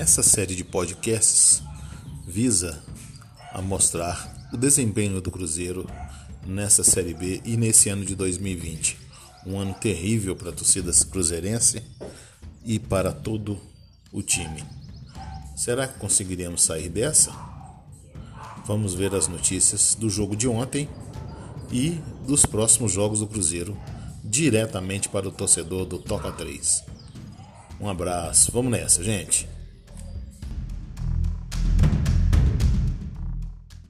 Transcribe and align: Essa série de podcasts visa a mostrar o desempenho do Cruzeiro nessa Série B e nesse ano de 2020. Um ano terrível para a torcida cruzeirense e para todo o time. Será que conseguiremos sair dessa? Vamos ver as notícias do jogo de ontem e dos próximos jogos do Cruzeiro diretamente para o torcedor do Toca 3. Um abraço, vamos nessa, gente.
Essa 0.00 0.22
série 0.22 0.54
de 0.54 0.64
podcasts 0.64 1.62
visa 2.26 2.82
a 3.52 3.60
mostrar 3.60 4.48
o 4.50 4.56
desempenho 4.56 5.20
do 5.20 5.30
Cruzeiro 5.30 5.86
nessa 6.46 6.82
Série 6.82 7.12
B 7.12 7.42
e 7.44 7.54
nesse 7.54 7.90
ano 7.90 8.02
de 8.02 8.14
2020. 8.14 8.96
Um 9.46 9.60
ano 9.60 9.74
terrível 9.74 10.34
para 10.34 10.48
a 10.48 10.52
torcida 10.54 10.90
cruzeirense 11.04 11.82
e 12.64 12.78
para 12.78 13.12
todo 13.12 13.60
o 14.10 14.22
time. 14.22 14.64
Será 15.54 15.86
que 15.86 15.98
conseguiremos 15.98 16.62
sair 16.62 16.88
dessa? 16.88 17.30
Vamos 18.64 18.94
ver 18.94 19.14
as 19.14 19.28
notícias 19.28 19.94
do 19.94 20.08
jogo 20.08 20.34
de 20.34 20.48
ontem 20.48 20.88
e 21.70 22.00
dos 22.26 22.46
próximos 22.46 22.90
jogos 22.90 23.20
do 23.20 23.26
Cruzeiro 23.26 23.76
diretamente 24.24 25.10
para 25.10 25.28
o 25.28 25.30
torcedor 25.30 25.84
do 25.84 25.98
Toca 25.98 26.32
3. 26.32 26.84
Um 27.78 27.86
abraço, 27.86 28.50
vamos 28.50 28.72
nessa, 28.72 29.04
gente. 29.04 29.59